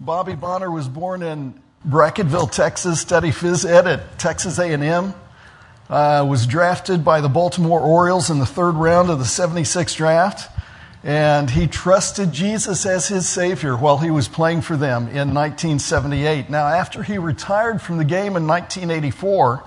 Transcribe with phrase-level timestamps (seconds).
[0.00, 5.12] Bobby Bonner was born in Brackettville, Texas, studied phys ed at Texas A&M.
[5.90, 10.56] Uh, was drafted by the Baltimore Orioles in the third round of the 76 draft.
[11.02, 16.48] And he trusted Jesus as his Savior while he was playing for them in 1978.
[16.48, 19.64] Now, after he retired from the game in 1984,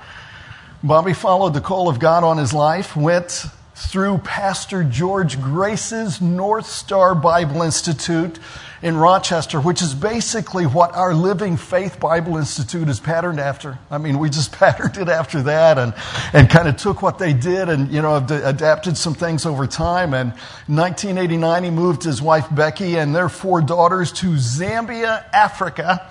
[0.81, 3.47] Bobby followed the call of God on his life, went
[3.87, 8.39] through Pastor George Grace's North Star Bible Institute
[8.81, 13.79] in Rochester, which is basically what our Living Faith Bible Institute is patterned after.
[13.89, 15.93] I mean, we just patterned it after that and,
[16.31, 20.13] and kind of took what they did and, you know, adapted some things over time.
[20.13, 20.31] And
[20.67, 26.07] in 1989, he moved his wife Becky and their four daughters to Zambia, Africa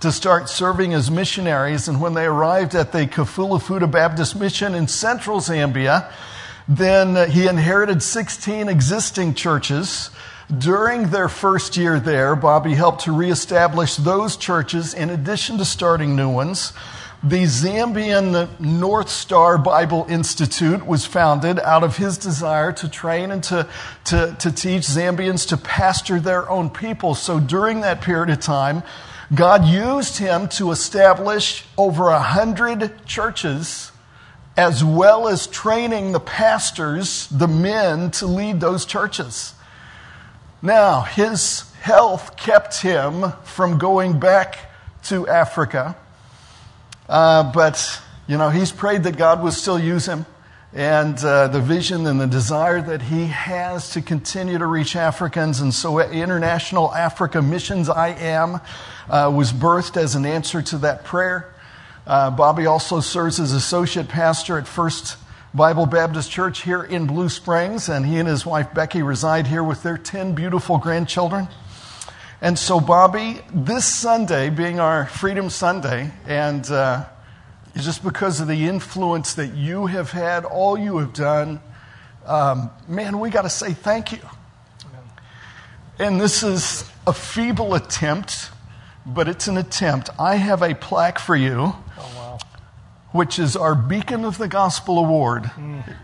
[0.00, 1.88] to start serving as missionaries.
[1.88, 6.10] And when they arrived at the Kafula Baptist Mission in central Zambia,
[6.68, 10.10] then uh, he inherited 16 existing churches.
[10.56, 16.14] During their first year there, Bobby helped to reestablish those churches in addition to starting
[16.14, 16.72] new ones.
[17.22, 23.42] The Zambian North Star Bible Institute was founded out of his desire to train and
[23.44, 23.68] to,
[24.04, 27.14] to, to teach Zambians to pastor their own people.
[27.14, 28.84] So during that period of time,
[29.34, 33.90] God used him to establish over a hundred churches
[34.58, 39.54] as well as training the pastors, the men, to lead those churches.
[40.60, 44.58] Now, his health kept him from going back
[45.04, 45.96] to Africa.
[47.08, 50.26] Uh, but, you know, he's prayed that God would still use him.
[50.72, 55.60] And uh, the vision and the desire that he has to continue to reach Africans.
[55.60, 58.60] And so, International Africa Missions I Am
[59.08, 61.54] uh, was birthed as an answer to that prayer.
[62.08, 65.18] Uh, Bobby also serves as associate pastor at First
[65.52, 69.62] Bible Baptist Church here in Blue Springs, and he and his wife Becky reside here
[69.62, 71.48] with their 10 beautiful grandchildren.
[72.40, 77.04] And so, Bobby, this Sunday being our Freedom Sunday, and uh,
[77.76, 81.60] just because of the influence that you have had, all you have done,
[82.24, 84.20] um, man, we got to say thank you.
[85.98, 88.48] And this is a feeble attempt,
[89.08, 90.10] but it's an attempt.
[90.18, 91.74] I have a plaque for you
[93.12, 95.44] which is our Beacon of the Gospel Award.
[95.44, 95.94] Mm.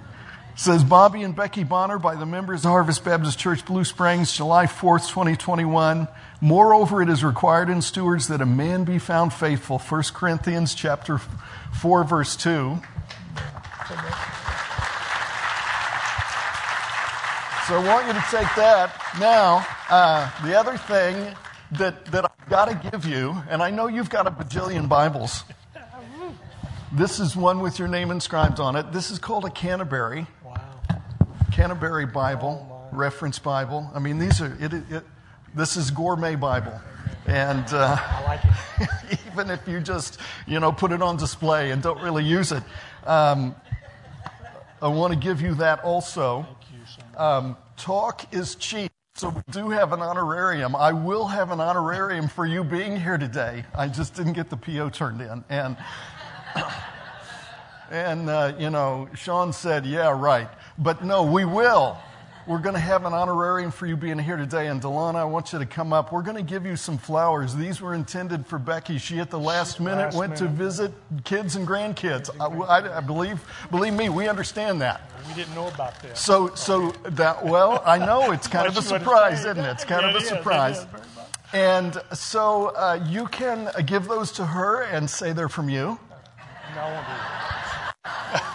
[0.56, 4.66] says Bobby and Becky Bonner by the members of Harvest Baptist Church Blue Springs, July
[4.66, 6.08] 4th, 2021.
[6.40, 9.78] Moreover, it is required in stewards that a man be found faithful.
[9.78, 12.78] 1 Corinthians chapter 4, verse 2.
[17.66, 18.92] So I want you to take that.
[19.18, 21.34] Now, uh, the other thing
[21.78, 25.44] that, that I've got to give you, and I know you've got a bajillion Bibles.
[26.92, 28.92] This is one with your name inscribed on it.
[28.92, 30.26] This is called a Canterbury.
[30.44, 30.54] Wow.
[31.50, 33.90] Canterbury Bible, oh reference Bible.
[33.94, 35.04] I mean, these are, it, it,
[35.54, 36.80] this is gourmet Bible.
[37.26, 38.40] And uh, like
[39.26, 42.62] even if you just, you know, put it on display and don't really use it,
[43.04, 43.56] um,
[44.80, 46.46] I want to give you that also.
[46.72, 48.92] You, um, talk is cheap.
[49.16, 50.74] So we do have an honorarium.
[50.74, 53.64] I will have an honorarium for you being here today.
[53.72, 55.44] I just didn't get the PO turned in.
[55.48, 55.76] And
[57.92, 60.48] and, uh, you know, Sean said, yeah, right.
[60.78, 61.96] But no, we will.
[62.46, 64.66] We're going to have an honorarium for you being here today.
[64.66, 66.12] And Delana, I want you to come up.
[66.12, 67.54] We're going to give you some flowers.
[67.54, 68.98] These were intended for Becky.
[68.98, 70.44] She, at the last minute, last went minute.
[70.44, 70.92] to visit
[71.24, 72.28] kids and grandkids.
[72.38, 75.10] I, I, I, believe, believe me, we understand that.
[75.26, 76.20] We didn't know about this.
[76.20, 79.70] So, so that, well, I know it's kind of a surprise, isn't it?
[79.70, 80.80] It's kind yeah, of a surprise.
[80.80, 80.86] Is,
[81.54, 85.98] and so uh, you can give those to her and say they're from you.
[86.74, 87.12] No, I won't do
[88.04, 88.50] that.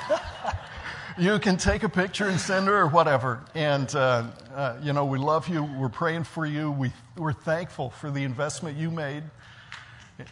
[1.20, 3.44] You can take a picture and send her or whatever.
[3.54, 5.64] And, uh, uh, you know, we love you.
[5.64, 6.72] We're praying for you.
[6.72, 9.24] We, we're thankful for the investment you made.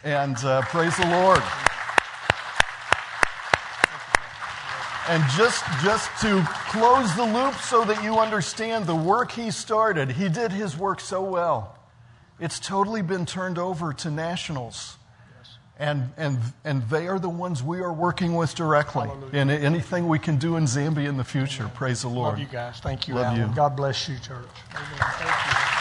[0.02, 1.42] And uh, praise the Lord.
[5.08, 10.12] And just, just to close the loop so that you understand the work he started,
[10.12, 11.78] he did his work so well.
[12.40, 14.96] It's totally been turned over to nationals.
[15.80, 19.40] And, and, and they are the ones we are working with directly Hallelujah.
[19.40, 21.62] in anything we can do in Zambia in the future.
[21.62, 21.76] Amen.
[21.76, 22.30] Praise the Lord.
[22.30, 22.80] Love you guys.
[22.80, 23.48] Thank you, Love Alan.
[23.50, 23.54] you.
[23.54, 24.48] God bless you, church.
[24.74, 24.86] Amen.
[24.98, 25.78] Thank you.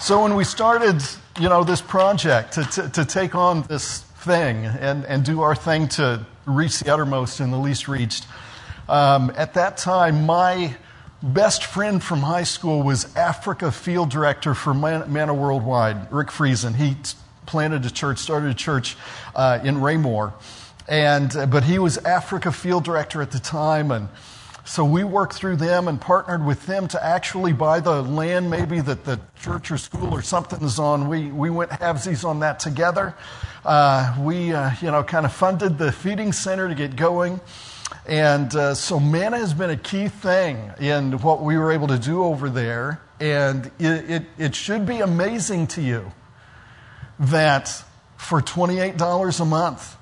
[0.00, 1.02] So when we started,
[1.38, 5.54] you know, this project to, to, to take on this thing and, and do our
[5.54, 8.26] thing to reach the uttermost and the least reached,
[8.88, 10.74] um, at that time, my
[11.22, 16.74] best friend from high school was Africa field director for Manna Worldwide, Rick Friesen.
[16.74, 16.96] He
[17.46, 18.96] planted a church, started a church
[19.34, 20.34] uh, in Raymore.
[20.88, 23.90] And, uh, but he was Africa field director at the time.
[23.90, 24.08] And
[24.64, 28.80] So we worked through them and partnered with them to actually buy the land, maybe
[28.80, 31.08] that the church or school or something is on.
[31.08, 33.14] We, we went halvesies on that together.
[33.64, 37.40] Uh, we, uh, you know, kind of funded the feeding center to get going.
[38.06, 41.98] And uh, so manna has been a key thing in what we were able to
[41.98, 43.00] do over there.
[43.20, 46.12] And it, it, it should be amazing to you
[47.18, 47.84] that
[48.16, 49.96] for $28 a month,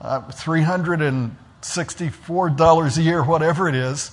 [0.00, 4.10] uh, $364 a year, whatever it is,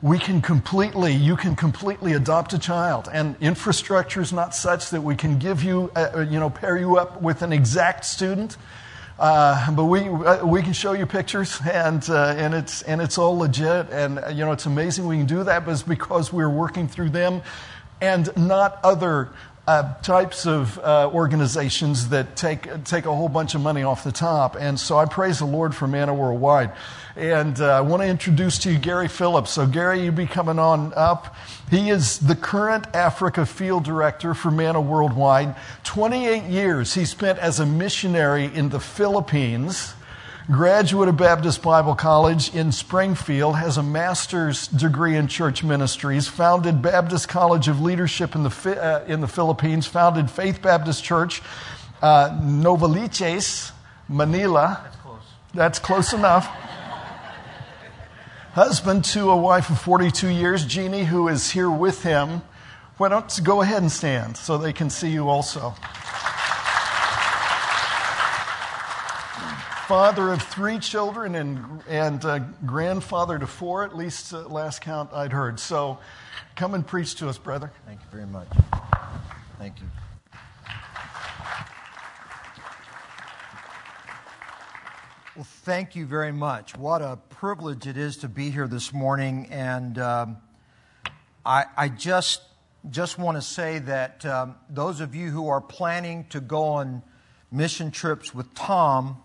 [0.00, 3.08] we can completely, you can completely adopt a child.
[3.12, 6.98] And infrastructure is not such that we can give you, uh, you know, pair you
[6.98, 8.56] up with an exact student.
[9.22, 13.18] Uh, but we, uh, we can show you pictures and, uh, and, it's, and it's
[13.18, 13.88] all legit.
[13.90, 16.88] And, uh, you know, it's amazing we can do that, but it's because we're working
[16.88, 17.40] through them
[18.00, 19.28] and not other
[19.66, 24.12] uh, types of uh, organizations that take, take a whole bunch of money off the
[24.12, 24.56] top.
[24.58, 26.72] And so I praise the Lord for Manna Worldwide.
[27.14, 29.50] And uh, I want to introduce to you Gary Phillips.
[29.50, 31.36] So, Gary, you be coming on up.
[31.70, 35.54] He is the current Africa Field Director for Manna Worldwide.
[35.84, 39.94] 28 years he spent as a missionary in the Philippines
[40.50, 46.82] graduate of Baptist Bible College in Springfield, has a master's degree in church ministries, founded
[46.82, 51.42] Baptist College of Leadership in the, uh, in the Philippines, founded Faith Baptist Church,
[52.00, 53.72] uh, Novaliches,
[54.08, 54.80] Manila.
[54.82, 55.22] That's close.
[55.54, 56.46] That's close enough.
[58.54, 62.42] Husband to a wife of 42 years, Jeannie, who is here with him.
[62.98, 65.74] Why don't you go ahead and stand so they can see you also?
[69.92, 75.12] Father of three children and, and uh, grandfather to four, at least uh, last count
[75.12, 75.60] I'd heard.
[75.60, 75.98] So
[76.56, 77.70] come and preach to us, brother.
[77.84, 78.48] Thank you very much.
[79.58, 79.86] Thank you.
[85.36, 86.74] Well, thank you very much.
[86.74, 89.48] What a privilege it is to be here this morning.
[89.50, 90.38] And um,
[91.44, 92.40] I, I, just,
[92.88, 97.02] just want to say that um, those of you who are planning to go on
[97.50, 99.18] mission trips with Tom,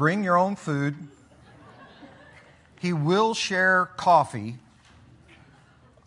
[0.00, 0.96] bring your own food.
[2.80, 4.56] He will share coffee,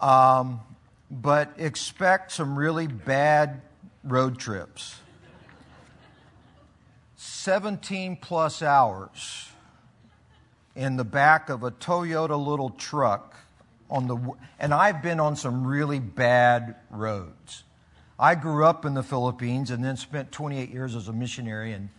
[0.01, 0.61] um,
[1.11, 3.61] but expect some really bad
[4.03, 4.99] road trips.
[7.17, 9.49] 17 plus hours
[10.75, 13.35] in the back of a Toyota little truck
[13.91, 14.17] on the
[14.57, 17.63] and I've been on some really bad roads.
[18.17, 21.89] I grew up in the Philippines and then spent 28 years as a missionary and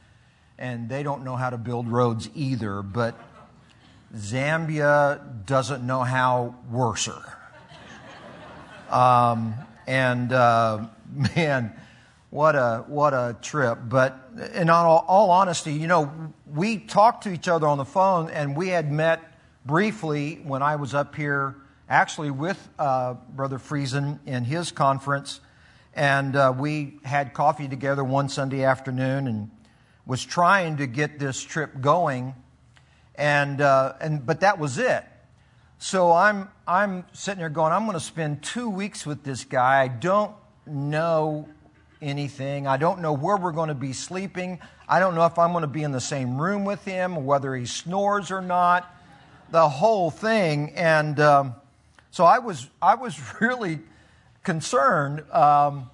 [0.58, 3.18] and they don't know how to build roads either, but
[4.14, 7.20] Zambia doesn't know how worser.
[8.90, 9.54] Um,
[9.86, 10.86] and uh,
[11.36, 11.74] man,
[12.30, 13.78] what a what a trip!
[13.88, 14.18] But
[14.54, 16.12] in all, all honesty, you know,
[16.52, 19.20] we talked to each other on the phone, and we had met
[19.64, 21.56] briefly when I was up here,
[21.88, 25.40] actually with uh, Brother Friesen in his conference,
[25.94, 29.50] and uh, we had coffee together one Sunday afternoon, and
[30.06, 32.34] was trying to get this trip going,
[33.14, 35.04] and, uh, and but that was it.
[35.78, 39.82] So I'm I'm sitting there going, I'm going to spend two weeks with this guy.
[39.82, 40.34] I don't
[40.66, 41.46] know
[42.00, 42.66] anything.
[42.66, 44.60] I don't know where we're going to be sleeping.
[44.88, 47.54] I don't know if I'm going to be in the same room with him, whether
[47.54, 48.90] he snores or not.
[49.50, 51.54] The whole thing, and um,
[52.10, 53.80] so I was I was really
[54.42, 55.90] concerned, um,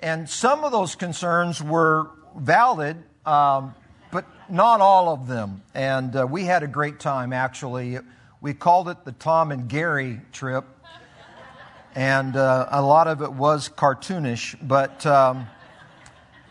[0.00, 2.96] and some of those concerns were valid,
[3.26, 3.74] um,
[4.10, 5.62] but not all of them.
[5.74, 7.98] And uh, we had a great time, actually.
[8.40, 10.64] We called it the Tom and Gary trip.
[11.94, 15.48] And uh, a lot of it was cartoonish, but, um,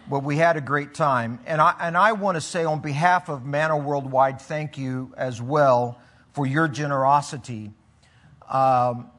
[0.10, 1.40] but we had a great time.
[1.46, 5.42] And I, and I want to say, on behalf of Manna Worldwide, thank you as
[5.42, 6.00] well
[6.34, 7.72] for your generosity.
[8.50, 9.10] Um,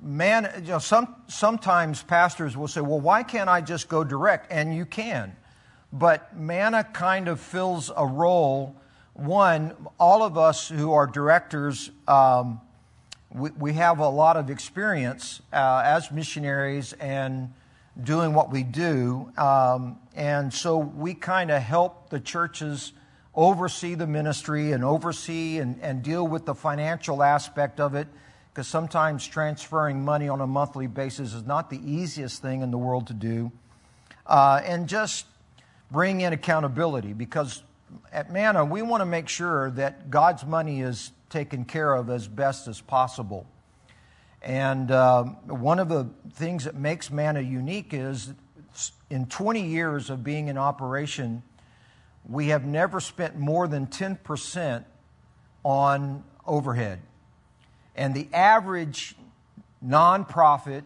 [0.00, 4.52] man, you know, some, sometimes pastors will say, well, why can't I just go direct?
[4.52, 5.34] And you can
[5.92, 8.76] but manna kind of fills a role.
[9.14, 12.60] One, all of us who are directors, um,
[13.32, 17.52] we, we, have a lot of experience uh, as missionaries and
[18.02, 19.32] doing what we do.
[19.36, 22.92] Um, and so we kind of help the churches
[23.34, 28.08] oversee the ministry and oversee and, and deal with the financial aspect of it
[28.52, 32.78] because sometimes transferring money on a monthly basis is not the easiest thing in the
[32.78, 33.52] world to do.
[34.26, 35.26] Uh, and just
[35.90, 37.62] bring in accountability because
[38.12, 42.28] at Manna, we want to make sure that God's money is taken care of as
[42.28, 43.46] best as possible.
[44.42, 48.32] And uh, one of the things that makes Manna unique is
[49.10, 51.42] in 20 years of being in operation,
[52.28, 54.84] we have never spent more than 10%
[55.64, 57.00] on overhead.
[57.96, 59.14] And the average
[59.84, 60.84] nonprofit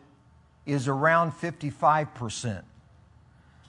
[0.66, 2.62] is around 55%.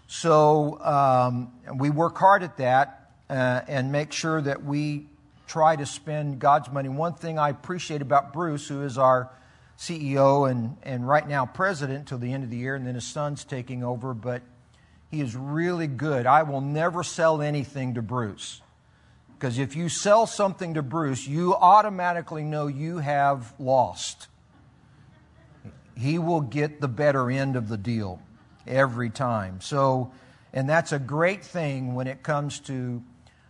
[0.07, 5.07] So um, we work hard at that uh, and make sure that we
[5.47, 6.89] try to spend God's money.
[6.89, 9.29] One thing I appreciate about Bruce, who is our
[9.77, 13.05] CEO and, and right now president till the end of the year, and then his
[13.05, 14.41] son's taking over, but
[15.11, 16.25] he is really good.
[16.25, 18.61] I will never sell anything to Bruce.
[19.37, 24.27] Because if you sell something to Bruce, you automatically know you have lost.
[25.97, 28.21] He will get the better end of the deal
[28.67, 29.61] every time.
[29.61, 30.11] So,
[30.53, 33.03] and that's a great thing when it comes to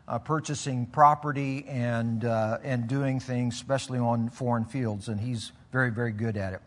[0.08, 5.08] uh, purchasing property and, uh, and doing things, especially on foreign fields.
[5.08, 6.62] And he's very, very good at it.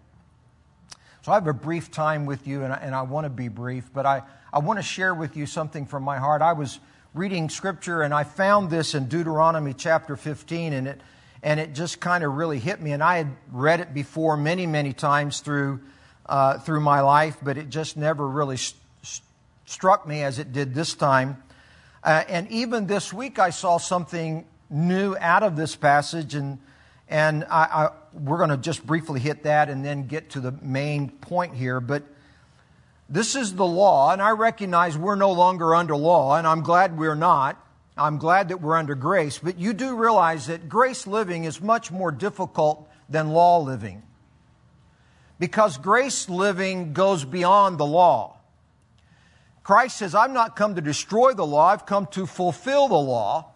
[1.22, 3.48] So I have a brief time with you, and I, and I want to be
[3.48, 6.42] brief, but I, I want to share with you something from my heart.
[6.42, 6.80] I was
[7.12, 11.00] reading scripture, and I found this in Deuteronomy chapter 15, and it,
[11.42, 12.92] and it just kind of really hit me.
[12.92, 15.80] And I had read it before many, many times through,
[16.28, 18.80] uh, through my life, but it just never really st-
[19.66, 21.42] struck me as it did this time.
[22.02, 26.58] Uh, and even this week, I saw something new out of this passage, and
[27.08, 30.52] and I, I, we're going to just briefly hit that and then get to the
[30.52, 31.80] main point here.
[31.80, 32.02] But
[33.08, 36.98] this is the law, and I recognize we're no longer under law, and I'm glad
[36.98, 37.64] we're not.
[37.96, 39.38] I'm glad that we're under grace.
[39.38, 44.02] But you do realize that grace living is much more difficult than law living.
[45.38, 48.38] Because grace living goes beyond the law.
[49.62, 53.52] Christ says, I've not come to destroy the law, I've come to fulfill the law.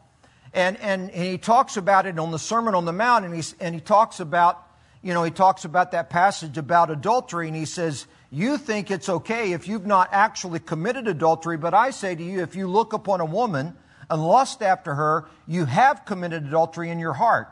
[0.53, 3.43] And, and, and he talks about it on the Sermon on the Mount, and, he
[3.59, 4.63] and he talks about,
[5.01, 9.09] you know, he talks about that passage about adultery, and he says, You think it's
[9.09, 12.93] okay if you've not actually committed adultery, but I say to you, if you look
[12.93, 13.75] upon a woman
[14.11, 17.49] and lust after her, you have committed adultery in your heart.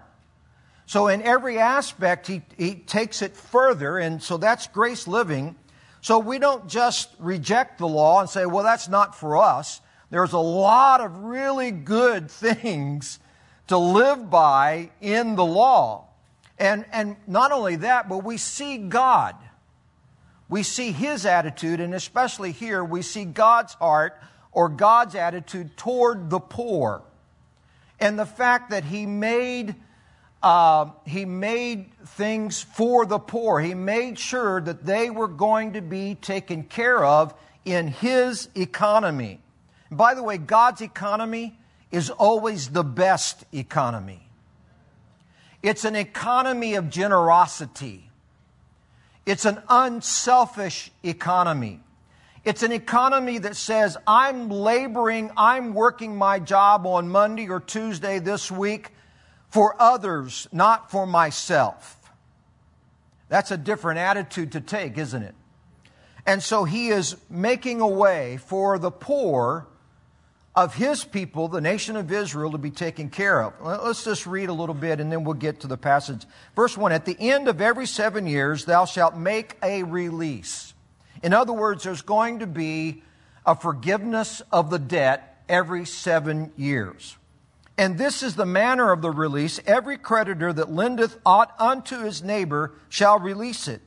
[0.90, 5.54] So, in every aspect, he, he takes it further, and so that's grace living.
[6.00, 9.80] So, we don't just reject the law and say, well, that's not for us.
[10.10, 13.20] There's a lot of really good things
[13.68, 16.08] to live by in the law.
[16.58, 19.36] And, and not only that, but we see God.
[20.48, 24.20] We see His attitude, and especially here, we see God's heart
[24.50, 27.02] or God's attitude toward the poor.
[28.00, 29.76] And the fact that He made,
[30.42, 33.60] uh, he made things for the poor.
[33.60, 39.40] He made sure that they were going to be taken care of in His economy.
[39.90, 41.58] By the way, God's economy
[41.90, 44.26] is always the best economy.
[45.62, 48.08] It's an economy of generosity.
[49.26, 51.80] It's an unselfish economy.
[52.44, 58.18] It's an economy that says, I'm laboring, I'm working my job on Monday or Tuesday
[58.20, 58.92] this week
[59.50, 61.96] for others, not for myself.
[63.28, 65.34] That's a different attitude to take, isn't it?
[66.26, 69.66] And so he is making a way for the poor
[70.54, 73.54] of his people, the nation of Israel, to be taken care of.
[73.62, 76.26] Let's just read a little bit and then we'll get to the passage.
[76.56, 80.74] Verse 1 At the end of every seven years, thou shalt make a release.
[81.22, 83.02] In other words, there's going to be
[83.46, 87.16] a forgiveness of the debt every seven years.
[87.80, 89.58] And this is the manner of the release.
[89.66, 93.80] Every creditor that lendeth aught unto his neighbor shall release it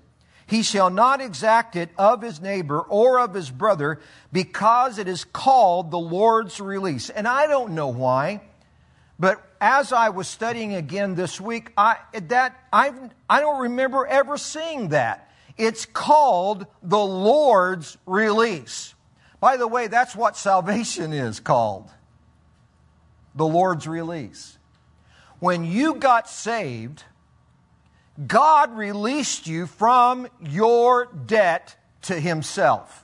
[0.45, 3.99] he shall not exact it of his neighbor or of his brother
[4.31, 7.09] because it is called the Lord's release.
[7.09, 8.41] And I don't know why,
[9.19, 11.97] but as I was studying again this week, I,
[12.27, 12.95] that, I've,
[13.29, 15.29] I don't remember ever seeing that.
[15.57, 18.93] It's called the Lord's release.
[19.39, 21.89] By the way, that's what salvation is called.
[23.35, 24.57] The Lord's release.
[25.39, 27.03] When you got saved,
[28.27, 33.03] God released you from your debt to Himself.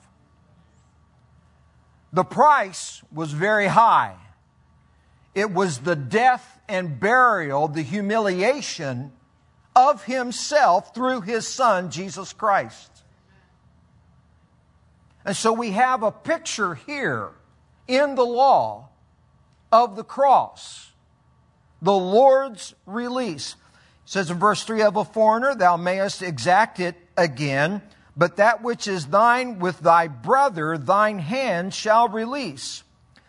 [2.14, 4.16] The price was very high.
[5.34, 9.12] It was the death and burial, the humiliation
[9.76, 12.92] of Himself through His Son, Jesus Christ.
[15.26, 17.32] And so we have a picture here
[17.88, 18.89] in the law
[19.72, 20.92] of the cross,
[21.82, 23.56] the Lord's release
[24.10, 27.80] says in verse 3 of a foreigner, thou mayest exact it again,
[28.18, 32.82] but that which is thine with thy brother, thine hand shall release,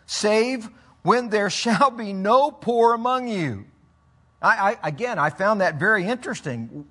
[0.07, 0.67] save
[1.03, 3.65] when there shall be no poor among you.
[4.41, 6.87] I, I, again, I found that very interesting.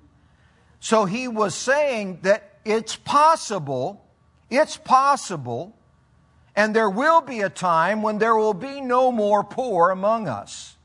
[0.79, 4.05] So he was saying that it's possible,
[4.49, 5.75] it's possible,
[6.55, 10.75] and there will be a time when there will be no more poor among us.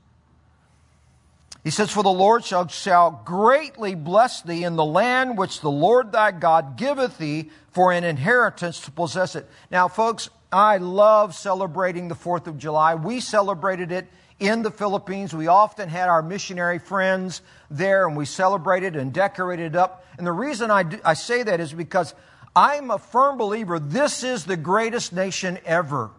[1.65, 5.71] He says, For the Lord shall, shall greatly bless thee in the land which the
[5.71, 9.51] Lord thy God giveth thee for an inheritance to possess it.
[9.69, 12.95] Now, folks, I love celebrating the 4th of July.
[12.95, 14.07] We celebrated it
[14.39, 15.35] in the Philippines.
[15.35, 20.05] We often had our missionary friends there and we celebrated and decorated it up.
[20.19, 22.15] And the reason I, do, I say that is because
[22.57, 26.11] I'm a firm believer this is the greatest nation ever.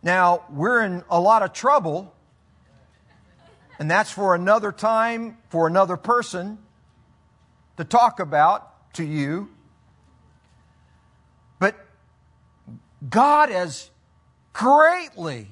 [0.00, 2.14] Now, we're in a lot of trouble,
[3.80, 6.58] and that's for another time, for another person
[7.76, 9.50] to talk about to you.
[11.58, 11.74] But
[13.10, 13.90] God has
[14.52, 15.48] greatly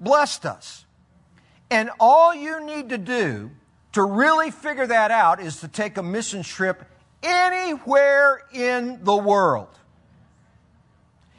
[0.00, 0.86] blessed us.
[1.70, 3.50] And all you need to do
[3.92, 6.84] to really figure that out is to take a mission trip
[7.22, 9.68] anywhere in the world.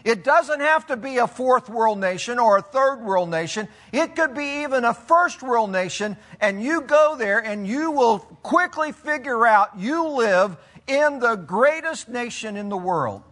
[0.03, 3.67] It doesn't have to be a fourth world nation or a third world nation.
[3.91, 8.19] It could be even a first world nation, and you go there and you will
[8.19, 13.23] quickly figure out you live in the greatest nation in the world.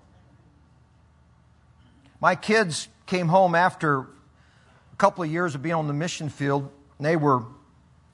[2.20, 6.70] My kids came home after a couple of years of being on the mission field.
[6.98, 7.44] and They were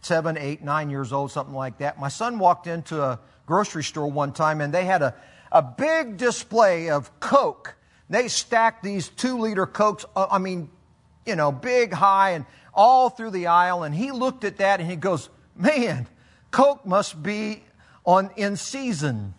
[0.05, 1.99] seven, eight, nine years old, something like that.
[1.99, 5.15] My son walked into a grocery store one time and they had a,
[5.51, 7.75] a big display of Coke.
[8.09, 10.69] They stacked these two liter Cokes, uh, I mean,
[11.25, 13.83] you know, big, high, and all through the aisle.
[13.83, 16.07] And he looked at that and he goes, Man,
[16.51, 17.63] Coke must be
[18.05, 19.33] on in season.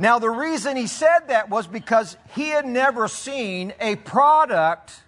[0.00, 5.02] Now, the reason he said that was because he had never seen a product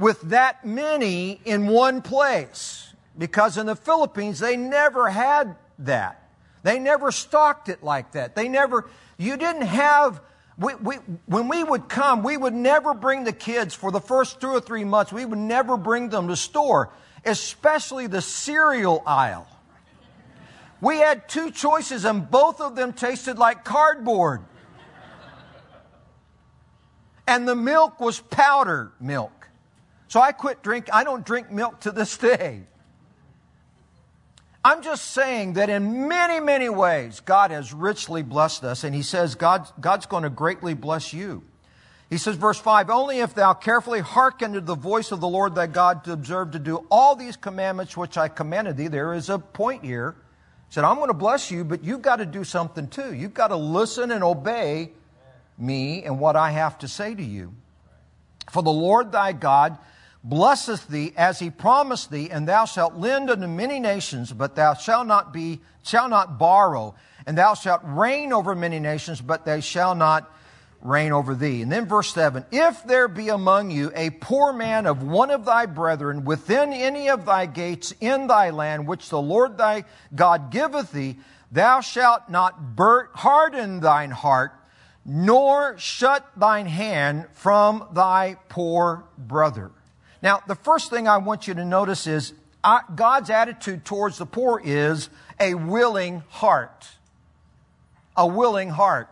[0.00, 2.92] with that many in one place.
[3.16, 6.30] Because in the Philippines, they never had that.
[6.62, 8.34] They never stocked it like that.
[8.34, 8.88] They never,
[9.18, 10.22] you didn't have,
[10.58, 10.94] we, we,
[11.26, 14.60] when we would come, we would never bring the kids for the first two or
[14.60, 16.90] three months, we would never bring them to store,
[17.24, 19.46] especially the cereal aisle.
[20.80, 24.40] We had two choices, and both of them tasted like cardboard.
[27.26, 29.39] And the milk was powdered milk.
[30.10, 30.88] So I quit drink.
[30.92, 32.62] I don't drink milk to this day.
[34.64, 39.02] I'm just saying that in many, many ways, God has richly blessed us, and He
[39.02, 41.44] says God, God's going to greatly bless you.
[42.10, 45.54] He says, verse 5 Only if thou carefully hearken to the voice of the Lord
[45.54, 48.88] thy God to observe to do all these commandments which I commanded thee.
[48.88, 50.16] There is a point here
[50.68, 53.14] He said, I'm going to bless you, but you've got to do something too.
[53.14, 54.90] You've got to listen and obey
[55.56, 57.54] me and what I have to say to you.
[58.50, 59.78] For the Lord thy God
[60.22, 64.74] blesseth thee as he promised thee, and thou shalt lend unto many nations, but thou
[64.74, 66.94] shalt not be, shall not borrow,
[67.26, 70.30] and thou shalt reign over many nations, but they shall not
[70.82, 71.62] reign over thee.
[71.62, 75.44] And then verse 7 If there be among you a poor man of one of
[75.44, 80.50] thy brethren within any of thy gates in thy land, which the Lord thy God
[80.50, 81.18] giveth thee,
[81.50, 84.52] thou shalt not bur- harden thine heart,
[85.04, 89.72] nor shut thine hand from thy poor brother.
[90.22, 94.26] Now, the first thing I want you to notice is uh, God's attitude towards the
[94.26, 96.88] poor is a willing heart.
[98.16, 99.08] A willing heart.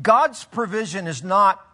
[0.00, 1.64] God's provision is not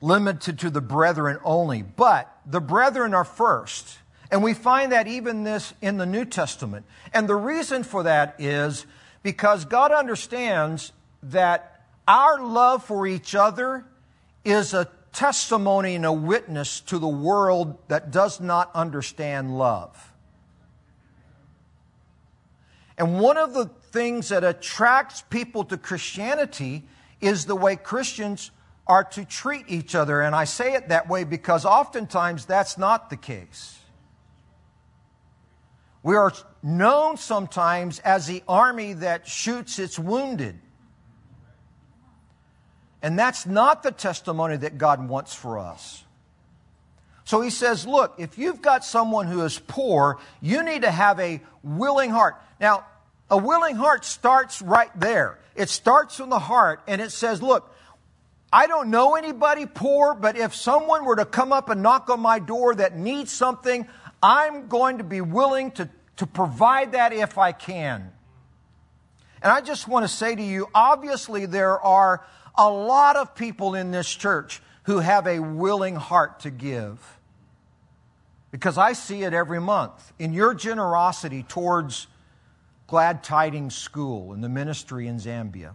[0.00, 3.98] limited to the brethren only, but the brethren are first.
[4.30, 6.86] And we find that even this in the New Testament.
[7.12, 8.86] And the reason for that is
[9.22, 10.92] because God understands
[11.24, 13.84] that our love for each other
[14.44, 20.12] is a testimony and a witness to the world that does not understand love.
[22.98, 26.84] And one of the things that attracts people to Christianity
[27.20, 28.50] is the way Christians
[28.86, 30.20] are to treat each other.
[30.20, 33.78] And I say it that way because oftentimes that's not the case.
[36.02, 40.58] We are known sometimes as the army that shoots its wounded.
[43.04, 46.04] And that's not the testimony that God wants for us.
[47.24, 51.20] So he says, look, if you've got someone who is poor, you need to have
[51.20, 52.36] a willing heart.
[52.58, 52.86] Now,
[53.28, 55.38] a willing heart starts right there.
[55.54, 57.70] It starts from the heart and it says, look,
[58.50, 62.20] I don't know anybody poor, but if someone were to come up and knock on
[62.20, 63.86] my door that needs something,
[64.22, 68.12] I'm going to be willing to, to provide that if I can.
[69.44, 72.24] And I just want to say to you, obviously there are
[72.56, 77.18] a lot of people in this church who have a willing heart to give.
[78.50, 82.06] Because I see it every month in your generosity towards
[82.86, 85.72] Glad Tidings School and the ministry in Zambia.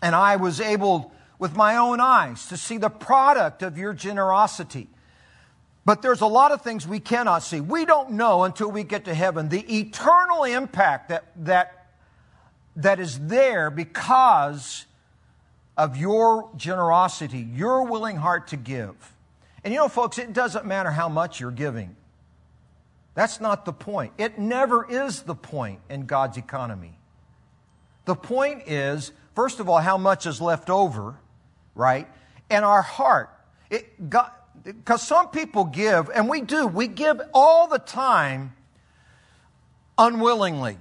[0.00, 4.88] And I was able, with my own eyes to see the product of your generosity.
[5.84, 7.60] But there's a lot of things we cannot see.
[7.60, 11.73] We don't know until we get to heaven the eternal impact that, that,
[12.76, 14.86] that is there because
[15.76, 18.94] of your generosity, your willing heart to give.
[19.62, 21.96] And you know, folks, it doesn't matter how much you're giving.
[23.14, 24.12] That's not the point.
[24.18, 26.98] It never is the point in God's economy.
[28.04, 31.16] The point is, first of all, how much is left over,
[31.74, 32.08] right?
[32.50, 33.30] And our heart.
[34.62, 38.52] Because some people give, and we do, we give all the time
[39.96, 40.76] unwillingly.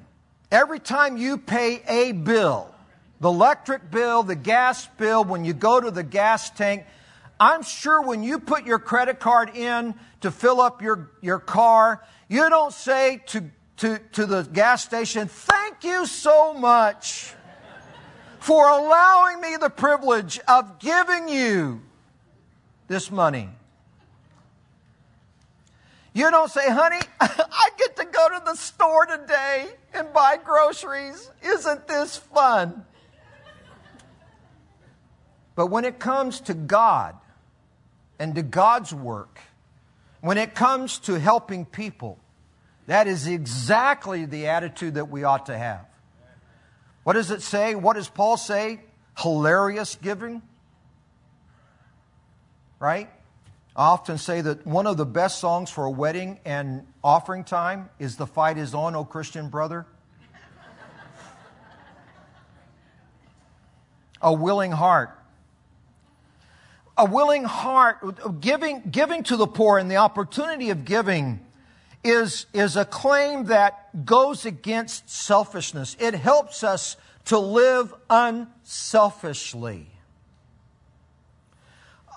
[0.54, 2.70] Every time you pay a bill,
[3.20, 6.86] the electric bill, the gas bill, when you go to the gas tank,
[7.40, 12.06] I'm sure when you put your credit card in to fill up your, your car,
[12.30, 13.46] you don't say to,
[13.78, 17.34] to, to the gas station, Thank you so much
[18.40, 21.82] for allowing me the privilege of giving you
[22.88, 23.50] this money.
[26.14, 31.30] You don't say, honey, I get to go to the store today and buy groceries.
[31.42, 32.86] Isn't this fun?
[35.56, 37.16] But when it comes to God
[38.20, 39.40] and to God's work,
[40.22, 42.20] when it comes to helping people,
[42.88, 45.86] that is exactly the attitude that we ought to have.
[47.04, 47.76] What does it say?
[47.76, 48.82] What does Paul say?
[49.18, 50.42] Hilarious giving?
[52.80, 53.10] Right?
[53.76, 57.90] I often say that one of the best songs for a wedding and offering time
[57.98, 59.88] is The Fight Is On, O Christian Brother.
[64.22, 65.18] a willing heart.
[66.96, 71.44] A willing heart, giving, giving to the poor and the opportunity of giving
[72.04, 75.98] is, is a claim that goes against selfishness.
[76.00, 79.93] It helps us to live unselfishly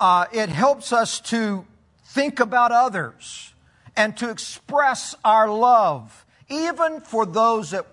[0.01, 1.65] uh, it helps us to
[2.05, 3.55] think about others
[3.97, 7.87] and to express our love, even for those that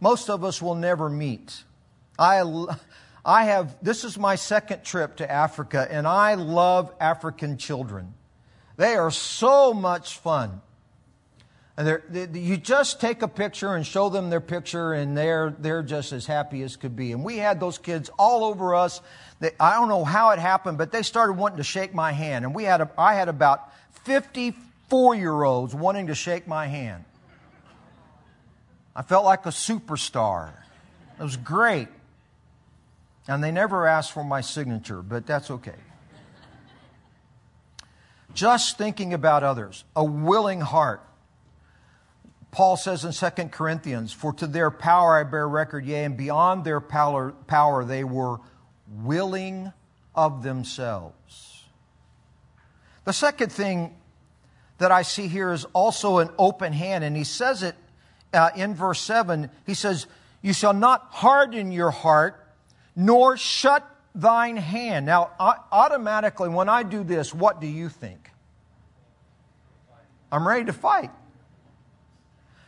[0.00, 1.64] most of us will never meet.
[2.18, 2.42] I,
[3.24, 8.14] I have, this is my second trip to Africa, and I love African children.
[8.76, 10.60] They are so much fun.
[11.76, 15.82] And they, you just take a picture and show them their picture, and they're, they're
[15.82, 17.10] just as happy as could be.
[17.10, 19.00] And we had those kids all over us.
[19.40, 22.44] They, I don't know how it happened, but they started wanting to shake my hand.
[22.44, 23.72] And we had a, I had about
[24.04, 27.04] 54 year olds wanting to shake my hand.
[28.94, 30.52] I felt like a superstar.
[31.18, 31.88] It was great.
[33.26, 35.72] And they never asked for my signature, but that's okay.
[38.32, 41.00] Just thinking about others, a willing heart
[42.54, 46.62] Paul says in 2 Corinthians, For to their power I bear record, yea, and beyond
[46.62, 48.38] their power, power they were
[49.02, 49.72] willing
[50.14, 51.64] of themselves.
[53.02, 53.96] The second thing
[54.78, 57.74] that I see here is also an open hand, and he says it
[58.32, 59.50] uh, in verse 7.
[59.66, 60.06] He says,
[60.40, 62.40] You shall not harden your heart,
[62.94, 65.06] nor shut thine hand.
[65.06, 65.32] Now,
[65.72, 68.30] automatically, when I do this, what do you think?
[70.30, 71.10] I'm ready to fight.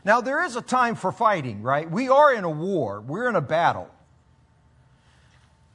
[0.07, 1.91] Now, there is a time for fighting, right?
[1.91, 3.91] We are in a war, we're in a battle.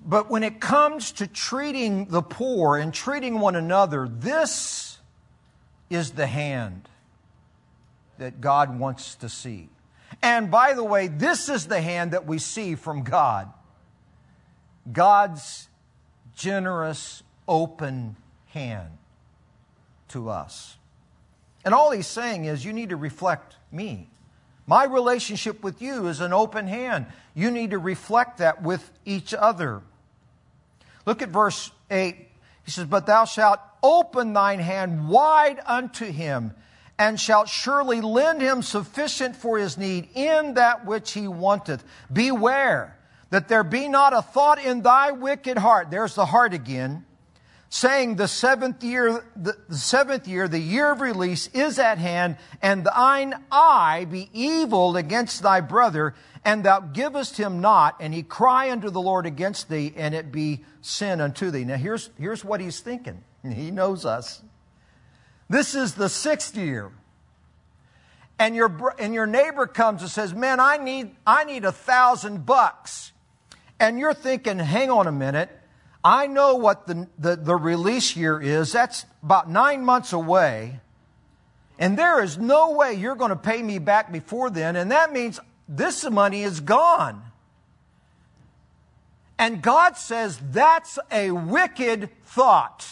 [0.06, 5.00] But when it comes to treating the poor and treating one another, this
[5.90, 6.88] is the hand
[8.20, 9.68] that God wants to see.
[10.24, 13.52] And by the way, this is the hand that we see from God
[14.90, 15.68] God's
[16.38, 18.16] generous, open
[18.48, 18.92] hand
[20.08, 20.78] to us.
[21.66, 24.08] And all he's saying is, you need to reflect me.
[24.72, 27.08] My relationship with you is an open hand.
[27.34, 29.82] You need to reflect that with each other.
[31.06, 32.16] Look at verse 8.
[32.64, 36.54] He says, But thou shalt open thine hand wide unto him,
[36.98, 41.84] and shalt surely lend him sufficient for his need in that which he wanteth.
[42.10, 42.98] Beware
[43.30, 45.92] that there be not a thought in thy wicked heart.
[45.92, 47.04] There's the heart again
[47.74, 52.84] saying the seventh year, the, seventh year, the year of release is at hand, and
[52.84, 58.70] thine eye be evil against thy brother, and thou givest him not, and he cry
[58.70, 61.64] unto the Lord against thee, and it be sin unto thee.
[61.64, 63.24] Now here's, here's what he's thinking.
[63.42, 64.42] He knows us.
[65.50, 66.92] This is the sixth year.
[68.38, 72.46] And your, and your neighbor comes and says, man, I need, I need a thousand
[72.46, 73.14] bucks.
[73.80, 75.58] And you're thinking, hang on a minute.
[76.04, 78.72] I know what the, the, the, release year is.
[78.72, 80.80] That's about nine months away.
[81.78, 84.76] And there is no way you're going to pay me back before then.
[84.76, 87.24] And that means this money is gone.
[89.38, 92.88] And God says that's a wicked thought.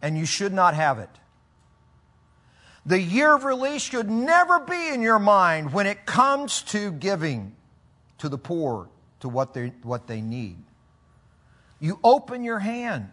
[0.00, 1.10] And you should not have it.
[2.86, 7.56] The year of release should never be in your mind when it comes to giving
[8.18, 8.88] to the poor,
[9.24, 10.58] to what they, what they need.
[11.80, 13.08] You open your hand.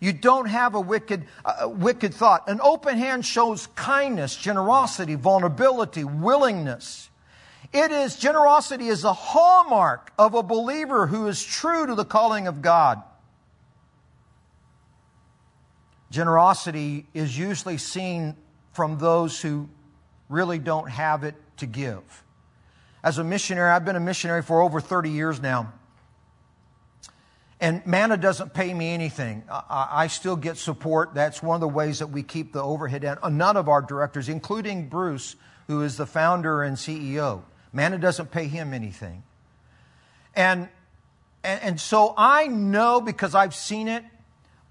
[0.00, 2.48] You don't have a wicked, uh, wicked thought.
[2.48, 7.10] An open hand shows kindness, generosity, vulnerability, willingness.
[7.74, 12.46] It is, generosity is a hallmark of a believer who is true to the calling
[12.46, 13.02] of God.
[16.10, 18.34] Generosity is usually seen
[18.72, 19.68] from those who
[20.30, 22.24] really don't have it to give.
[23.02, 25.72] As a missionary, I've been a missionary for over 30 years now.
[27.60, 29.42] And Manna doesn't pay me anything.
[29.50, 31.14] I, I, still get support.
[31.14, 33.18] That's one of the ways that we keep the overhead down.
[33.20, 35.34] Uh, none of our directors, including Bruce,
[35.66, 39.24] who is the founder and CEO, Manna doesn't pay him anything.
[40.36, 40.68] And,
[41.42, 44.04] and, and so I know because I've seen it,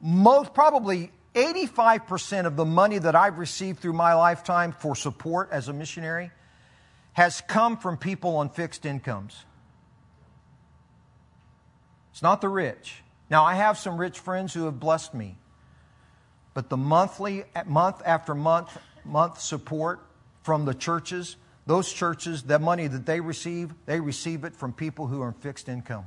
[0.01, 5.67] most probably 85% of the money that I've received through my lifetime for support as
[5.67, 6.31] a missionary
[7.17, 9.43] has come from people on fixed incomes.
[12.11, 13.01] It's not the rich.
[13.27, 15.35] Now, I have some rich friends who have blessed me,
[16.53, 19.99] but the monthly, month after month, month support
[20.43, 25.07] from the churches, those churches, that money that they receive, they receive it from people
[25.07, 26.05] who are on fixed income.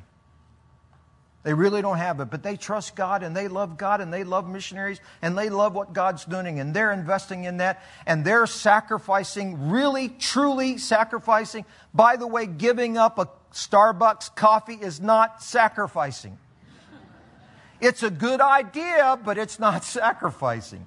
[1.42, 4.24] They really don't have it, but they trust God and they love God and they
[4.24, 8.46] love missionaries and they love what God's doing and they're investing in that and they're
[8.46, 11.64] sacrificing, really, truly sacrificing.
[11.94, 16.38] By the way, giving up a Starbucks coffee is not sacrificing.
[17.81, 20.85] It's a good idea, but it's not sacrificing.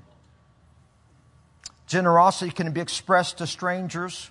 [1.88, 4.30] Generosity can be expressed to strangers.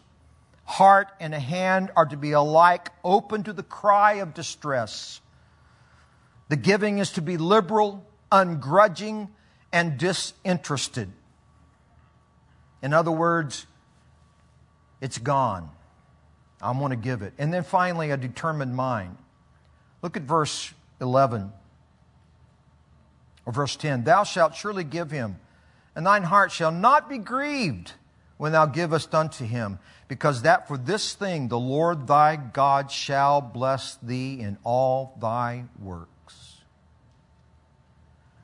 [0.65, 5.21] Heart and a hand are to be alike open to the cry of distress.
[6.53, 9.31] The giving is to be liberal, ungrudging,
[9.73, 11.11] and disinterested.
[12.83, 13.67] In other words,
[15.01, 15.71] it's gone.
[16.61, 17.33] I want to give it.
[17.39, 19.17] And then finally, a determined mind.
[20.03, 21.51] Look at verse 11
[23.47, 24.05] or verse 10.
[24.05, 25.39] Thou shalt surely give him,
[25.97, 27.93] and thine heart shall not be grieved
[28.37, 33.41] when thou givest unto him, because that for this thing the Lord thy God shall
[33.41, 36.11] bless thee in all thy work.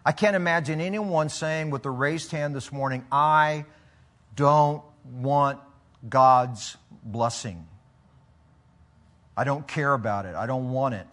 [0.08, 3.66] I can't imagine anyone saying with a raised hand this morning, I
[4.34, 5.60] don't want
[6.08, 7.66] God's blessing.
[9.36, 10.34] I don't care about it.
[10.34, 11.06] I don't want it.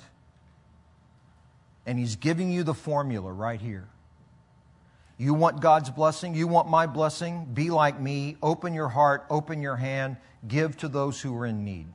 [1.86, 3.90] And He's giving you the formula right here.
[5.18, 6.34] You want God's blessing?
[6.34, 7.50] You want my blessing?
[7.54, 8.38] Be like me.
[8.42, 10.16] Open your heart, open your hand,
[10.48, 11.88] give to those who are in need.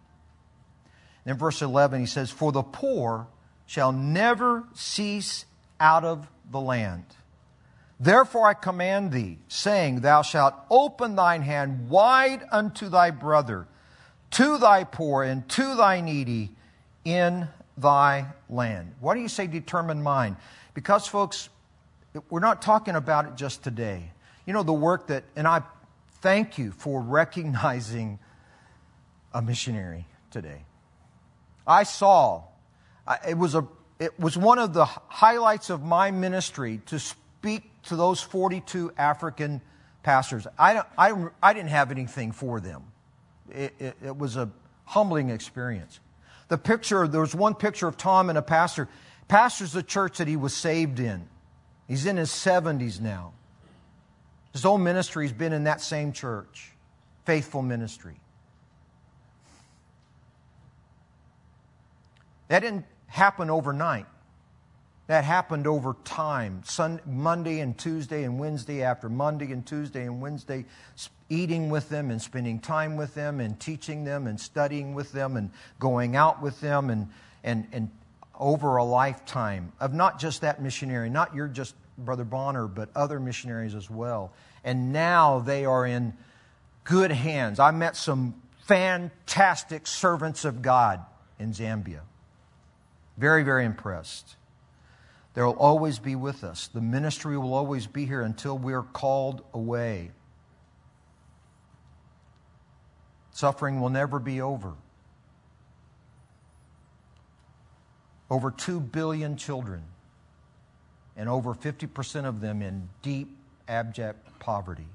[1.24, 3.26] And in verse 11, he says, For the poor
[3.64, 5.46] shall never cease
[5.80, 7.04] out of the land.
[7.98, 13.66] Therefore I command thee, saying, Thou shalt open thine hand wide unto thy brother,
[14.32, 16.50] to thy poor, and to thy needy
[17.04, 18.94] in thy land.
[19.00, 20.36] Why do you say determined mind?
[20.72, 21.50] Because, folks,
[22.30, 24.12] we're not talking about it just today.
[24.46, 25.62] You know, the work that, and I
[26.20, 28.18] thank you for recognizing
[29.32, 30.64] a missionary today.
[31.66, 32.44] I saw,
[33.28, 33.66] it was a
[34.00, 39.60] it was one of the highlights of my ministry to speak to those 42 African
[40.02, 40.46] pastors.
[40.58, 42.82] I, I, I didn't have anything for them.
[43.50, 44.50] It, it, it was a
[44.86, 46.00] humbling experience.
[46.48, 48.88] The picture, there was one picture of Tom and a pastor.
[49.28, 51.28] Pastor's the church that he was saved in.
[51.86, 53.34] He's in his 70s now.
[54.52, 56.72] His whole ministry's been in that same church.
[57.26, 58.18] Faithful ministry.
[62.48, 64.06] That didn't happen overnight.
[65.08, 66.62] That happened over time.
[66.64, 70.64] Sun, Monday and Tuesday and Wednesday after Monday and Tuesday and Wednesday,
[71.28, 75.36] eating with them and spending time with them and teaching them and studying with them
[75.36, 77.08] and going out with them and,
[77.42, 77.90] and, and
[78.38, 83.18] over a lifetime of not just that missionary, not your just Brother Bonner, but other
[83.18, 84.32] missionaries as well.
[84.62, 86.14] And now they are in
[86.84, 87.58] good hands.
[87.58, 88.34] I met some
[88.66, 91.00] fantastic servants of God
[91.38, 92.02] in Zambia.
[93.20, 94.36] Very, very impressed.
[95.34, 96.68] They will always be with us.
[96.68, 100.12] The ministry will always be here until we're called away.
[103.30, 104.72] Suffering will never be over.
[108.30, 109.82] Over 2 billion children,
[111.14, 113.36] and over 50% of them in deep,
[113.68, 114.86] abject poverty.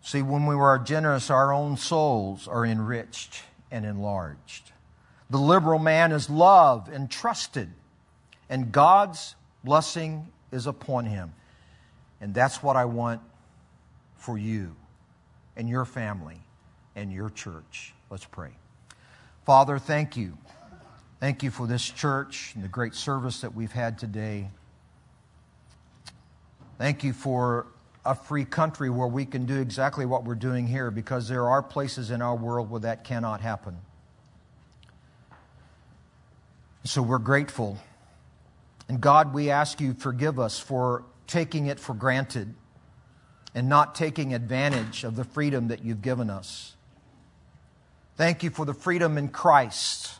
[0.00, 4.72] See, when we are generous, our own souls are enriched and enlarged.
[5.30, 7.70] The liberal man is loved and trusted,
[8.48, 11.32] and God's blessing is upon him.
[12.20, 13.20] And that's what I want
[14.16, 14.74] for you
[15.56, 16.40] and your family
[16.96, 17.94] and your church.
[18.10, 18.50] Let's pray.
[19.44, 20.36] Father, thank you.
[21.20, 24.50] Thank you for this church and the great service that we've had today.
[26.78, 27.66] Thank you for
[28.04, 31.62] a free country where we can do exactly what we're doing here because there are
[31.62, 33.76] places in our world where that cannot happen.
[36.88, 37.76] So we're grateful.
[38.88, 42.54] And God, we ask you forgive us for taking it for granted
[43.54, 46.76] and not taking advantage of the freedom that you've given us.
[48.16, 50.12] Thank you for the freedom in Christ.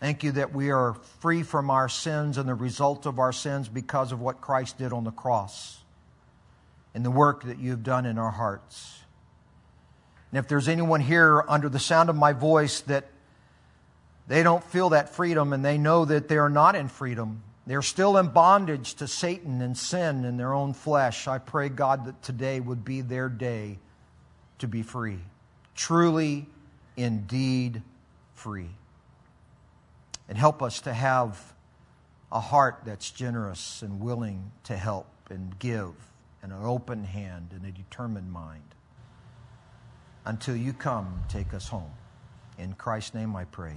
[0.00, 3.68] Thank you that we are free from our sins and the result of our sins
[3.68, 5.82] because of what Christ did on the cross
[6.94, 9.00] and the work that you've done in our hearts.
[10.32, 13.10] And if there's anyone here under the sound of my voice that
[14.28, 17.82] they don't feel that freedom and they know that they are not in freedom, they're
[17.82, 22.22] still in bondage to Satan and sin and their own flesh, I pray, God, that
[22.22, 23.78] today would be their day
[24.58, 25.18] to be free.
[25.74, 26.46] Truly,
[26.96, 27.82] indeed,
[28.34, 28.70] free
[30.28, 31.54] and help us to have
[32.30, 35.94] a heart that's generous and willing to help and give,
[36.42, 38.62] and an open hand and a determined mind.
[40.24, 41.90] Until you come, take us home.
[42.58, 43.76] In Christ's name I pray.